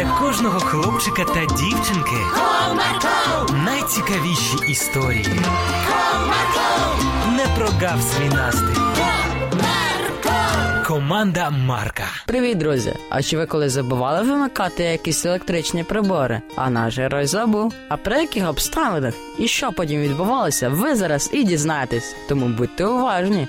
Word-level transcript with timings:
для 0.00 0.18
кожного 0.18 0.60
хлопчика 0.60 1.24
та 1.24 1.54
дівчинки 1.54 2.16
Comarco, 2.34 3.64
найцікавіші 3.64 4.56
історії. 4.68 5.26
Comarco, 5.88 6.96
Не 7.36 7.46
прогав 7.56 8.02
свій 8.02 8.28
настрій. 8.28 8.80
Comarco. 9.00 10.86
Команда 10.86 11.50
Марка. 11.50 12.04
Привіт, 12.26 12.58
друзі! 12.58 12.94
А 13.10 13.22
чи 13.22 13.36
ви 13.36 13.46
коли 13.46 13.68
забували 13.68 14.22
вимикати 14.22 14.82
якісь 14.82 15.26
електричні 15.26 15.84
прибори? 15.84 16.40
А 16.56 16.70
наш 16.70 16.98
герой 16.98 17.26
забув. 17.26 17.74
А 17.88 17.96
при 17.96 18.20
яких 18.20 18.48
обставинах 18.48 19.14
і 19.38 19.48
що 19.48 19.72
потім 19.72 20.00
відбувалося, 20.00 20.68
ви 20.68 20.94
зараз 20.94 21.30
і 21.32 21.44
дізнаєтесь. 21.44 22.16
Тому 22.28 22.48
будьте 22.48 22.84
уважні. 22.84 23.48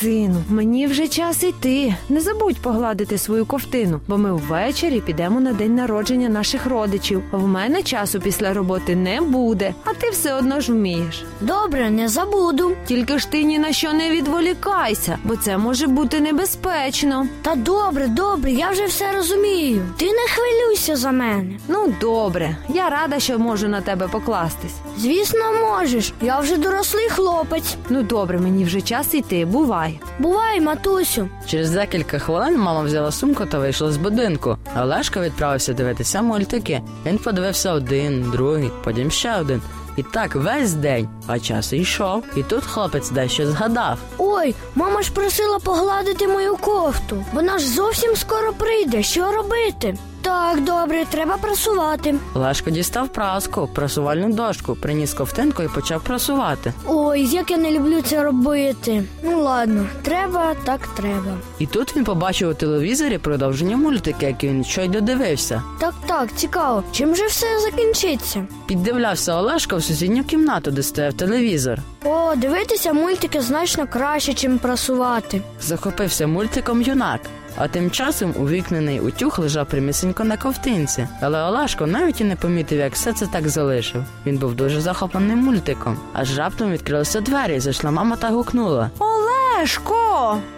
Сину, 0.00 0.42
мені 0.48 0.86
вже 0.86 1.08
час 1.08 1.42
йти. 1.42 1.94
Не 2.08 2.20
забудь 2.20 2.56
погладити 2.56 3.18
свою 3.18 3.46
ковтину, 3.46 4.00
бо 4.08 4.18
ми 4.18 4.32
ввечері 4.32 5.00
підемо 5.00 5.40
на 5.40 5.52
день 5.52 5.74
народження 5.74 6.28
наших 6.28 6.66
родичів. 6.66 7.22
В 7.32 7.46
мене 7.46 7.82
часу 7.82 8.20
після 8.20 8.52
роботи 8.52 8.96
не 8.96 9.20
буде, 9.20 9.74
а 9.84 9.94
ти 9.94 10.10
все 10.10 10.34
одно 10.34 10.60
ж 10.60 10.72
вмієш. 10.72 11.24
Добре, 11.40 11.90
не 11.90 12.08
забуду. 12.08 12.72
Тільки 12.86 13.18
ж 13.18 13.30
ти 13.30 13.42
ні 13.42 13.58
на 13.58 13.72
що 13.72 13.92
не 13.92 14.10
відволікайся, 14.10 15.18
бо 15.24 15.36
це 15.36 15.58
може 15.58 15.86
бути 15.86 16.20
небезпечно. 16.20 17.26
Та 17.42 17.54
добре, 17.54 18.06
добре, 18.08 18.52
я 18.52 18.70
вже 18.70 18.84
все 18.84 19.12
розумію. 19.12 19.82
Ти 19.96 20.06
не 20.06 20.26
хвилюйся 20.28 20.96
за 20.96 21.12
мене. 21.12 21.58
Ну, 21.68 21.94
добре, 22.00 22.56
я 22.68 22.90
рада, 22.90 23.18
що 23.18 23.38
можу 23.38 23.68
на 23.68 23.80
тебе 23.80 24.08
покластись. 24.08 24.74
Звісно, 24.98 25.40
можеш. 25.60 26.12
Я 26.22 26.38
вже 26.40 26.56
дорослий 26.56 27.08
хлопець. 27.08 27.76
Ну, 27.88 28.02
добре, 28.02 28.38
мені 28.38 28.64
вже 28.64 28.80
час 28.80 29.14
йти, 29.14 29.44
бувай. 29.44 29.87
Бувай, 30.18 30.60
матусю. 30.60 31.28
Через 31.46 31.70
декілька 31.70 32.18
хвилин 32.18 32.58
мама 32.58 32.82
взяла 32.82 33.12
сумку 33.12 33.46
та 33.46 33.58
вийшла 33.58 33.92
з 33.92 33.96
будинку. 33.96 34.56
Олешко 34.80 35.20
відправився 35.20 35.72
дивитися 35.72 36.22
мультики. 36.22 36.82
Він 37.06 37.18
подивився 37.18 37.72
один, 37.72 38.30
другий, 38.30 38.70
потім 38.84 39.10
ще 39.10 39.36
один. 39.36 39.62
І 39.96 40.02
так 40.02 40.34
весь 40.34 40.72
день, 40.72 41.08
а 41.26 41.38
час 41.38 41.72
йшов. 41.72 42.24
І 42.36 42.42
тут 42.42 42.64
хлопець 42.64 43.10
дещо 43.10 43.46
згадав. 43.46 43.98
Ой, 44.18 44.54
мама 44.74 45.02
ж 45.02 45.12
просила 45.12 45.58
погладити 45.58 46.28
мою 46.28 46.56
кофту. 46.56 47.24
Вона 47.32 47.58
ж 47.58 47.68
зовсім 47.68 48.16
скоро 48.16 48.52
прийде. 48.52 49.02
Що 49.02 49.32
робити? 49.32 49.96
Так, 50.28 50.64
добре, 50.64 51.04
треба 51.10 51.36
прасувати. 51.36 52.14
Лешко 52.34 52.70
дістав 52.70 53.08
праску, 53.08 53.68
прасувальну 53.74 54.32
дошку, 54.32 54.74
приніс 54.74 55.14
ковтинку 55.14 55.62
і 55.62 55.68
почав 55.68 56.02
прасувати. 56.02 56.72
Ой, 56.86 57.26
як 57.26 57.50
я 57.50 57.56
не 57.56 57.70
люблю 57.70 58.02
це 58.02 58.22
робити. 58.22 59.04
Ну 59.22 59.42
ладно, 59.42 59.86
треба, 60.02 60.54
так 60.64 60.86
треба. 60.86 61.36
І 61.58 61.66
тут 61.66 61.96
він 61.96 62.04
побачив 62.04 62.48
у 62.50 62.54
телевізорі 62.54 63.18
продовження 63.18 63.76
мультики, 63.76 64.26
які 64.26 64.48
він 64.48 64.64
щойно 64.64 65.00
дивився. 65.00 65.62
Так, 65.80 65.94
так, 66.18 66.28
цікаво. 66.36 66.84
Чим 66.92 67.16
же 67.16 67.26
все 67.26 67.46
закінчиться? 67.60 68.46
Піддивлявся 68.66 69.34
Олешко 69.36 69.76
в 69.76 69.82
сусідню 69.84 70.24
кімнату, 70.24 70.70
де 70.70 70.82
стояв 70.82 71.12
телевізор. 71.12 71.78
О, 72.04 72.34
дивитися 72.34 72.92
мультики 72.92 73.40
значно 73.40 73.86
краще, 73.86 74.34
чим 74.34 74.58
прасувати. 74.58 75.42
Захопився 75.60 76.26
мультиком 76.26 76.82
юнак. 76.82 77.20
А 77.56 77.68
тим 77.68 77.90
часом 77.90 78.34
увікнений 78.40 79.00
утюг 79.00 79.36
лежав 79.38 79.66
прямісінько 79.66 80.24
на 80.24 80.36
ковтинці. 80.36 81.08
Але 81.20 81.42
Олешко 81.42 81.86
навіть 81.86 82.20
і 82.20 82.24
не 82.24 82.36
помітив, 82.36 82.78
як 82.78 82.92
все 82.92 83.12
це 83.12 83.26
так 83.26 83.48
залишив. 83.48 84.04
Він 84.26 84.38
був 84.38 84.54
дуже 84.54 84.80
захоплений 84.80 85.36
мультиком. 85.36 85.96
Аж 86.12 86.38
раптом 86.38 86.72
відкрилися 86.72 87.20
двері, 87.20 87.60
зайшла 87.60 87.90
мама 87.90 88.16
та 88.16 88.28
гукнула. 88.28 88.90
Олешко! 88.98 90.07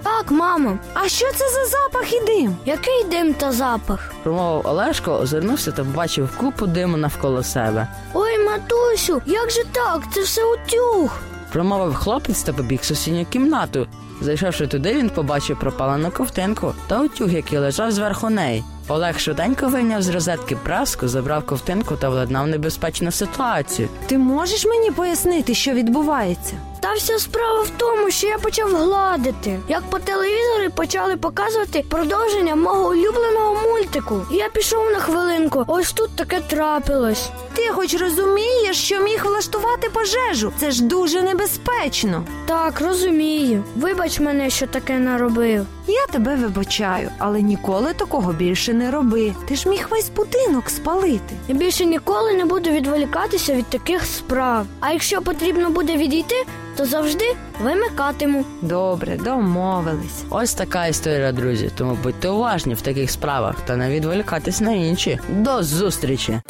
Так, 0.02 0.30
мамо, 0.30 0.78
А 0.94 1.08
що 1.08 1.26
це 1.32 1.44
за 1.50 1.64
запах 1.66 2.12
і 2.12 2.20
дим? 2.26 2.56
який 2.66 3.04
дим 3.04 3.34
та 3.34 3.52
запах? 3.52 4.12
Промовив 4.22 4.66
Олешко, 4.66 5.12
озирнувся 5.12 5.72
та 5.72 5.84
побачив 5.84 6.36
купу 6.36 6.66
диму 6.66 6.96
навколо 6.96 7.42
себе. 7.42 7.88
Ой, 8.14 8.44
матусю, 8.44 9.22
як 9.26 9.50
же 9.50 9.64
так? 9.72 10.02
Це 10.14 10.22
все 10.22 10.42
утюг. 10.44 11.10
Промовив 11.52 11.94
хлопець 11.94 12.42
та 12.42 12.52
побіг 12.52 12.78
в 12.80 12.84
сусідню 12.84 13.24
кімнату. 13.30 13.86
Зайшовши 14.20 14.66
туди, 14.66 14.94
він 14.94 15.10
побачив 15.10 15.58
пропалену 15.58 16.10
ковтинку 16.10 16.72
та 16.86 17.00
утюг, 17.00 17.30
який 17.30 17.58
лежав 17.58 17.92
зверху 17.92 18.30
неї. 18.30 18.64
Олег 18.88 19.18
швиденько 19.18 19.68
вийняв 19.68 20.02
з 20.02 20.08
розетки 20.08 20.56
праску, 20.56 21.08
забрав 21.08 21.46
ковтинку 21.46 21.96
та 21.96 22.08
владнав 22.08 22.46
небезпечну 22.46 23.10
ситуацію. 23.12 23.88
Ти 24.06 24.18
можеш 24.18 24.66
мені 24.66 24.90
пояснити, 24.90 25.54
що 25.54 25.72
відбувається? 25.72 26.54
Та 26.80 26.92
вся 26.92 27.18
справа 27.18 27.62
в 27.62 27.70
тому, 27.70 28.10
що 28.10 28.26
я 28.26 28.38
почав 28.38 28.76
гладити. 28.76 29.60
Як 29.68 29.82
по 29.90 29.98
телевізорі 29.98 30.68
почали 30.74 31.16
показувати 31.16 31.84
продовження 31.88 32.54
мого 32.54 32.88
улюбленого 32.88 33.54
мультику. 33.62 34.22
Я 34.30 34.48
пішов 34.48 34.90
на 34.90 34.98
хвилинку. 34.98 35.64
Ось 35.66 35.92
тут 35.92 36.16
таке 36.16 36.40
трапилось. 36.40 37.30
Ти 37.54 37.68
хоч 37.72 37.94
розумієш, 37.94 38.76
що 38.84 39.00
міг 39.00 39.24
влаштувати 39.24 39.90
пожежу? 39.90 40.52
Це 40.58 40.70
ж 40.70 40.82
дуже 40.84 41.22
небезпечно. 41.22 42.24
Так, 42.46 42.80
розумію. 42.80 43.64
Вибач 43.76 44.20
мене, 44.20 44.50
що 44.50 44.66
таке 44.66 44.98
наробив. 44.98 45.66
Я 45.86 46.06
тебе 46.06 46.36
вибачаю, 46.36 47.10
але 47.18 47.42
ніколи 47.42 47.92
такого 47.92 48.32
більше 48.32 48.74
не 48.74 48.90
роби. 48.90 49.34
Ти 49.48 49.56
ж 49.56 49.68
міг 49.68 49.86
весь 49.90 50.10
будинок 50.16 50.70
спалити. 50.70 51.34
Я 51.48 51.54
більше 51.54 51.84
ніколи 51.84 52.32
не 52.34 52.44
буду 52.44 52.70
відволікатися 52.70 53.54
від 53.54 53.66
таких 53.66 54.04
справ. 54.06 54.66
А 54.80 54.92
якщо 54.92 55.22
потрібно 55.22 55.70
буде 55.70 55.96
відійти, 55.96 56.34
то 56.76 56.84
завжди 56.86 57.24
вимикатиму. 57.62 58.44
Добре, 58.62 59.16
домовились. 59.16 60.22
Ось 60.30 60.54
така 60.54 60.86
історія, 60.86 61.32
друзі. 61.32 61.70
Тому 61.76 61.98
будьте 62.02 62.28
уважні 62.28 62.74
в 62.74 62.80
таких 62.80 63.10
справах 63.10 63.54
та 63.60 63.76
не 63.76 63.90
відволікатись 63.90 64.60
на 64.60 64.72
інші. 64.72 65.18
До 65.28 65.62
зустрічі! 65.62 66.40